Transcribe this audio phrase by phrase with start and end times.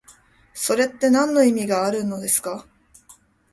[0.55, 2.65] それってなんの意味があるのですか？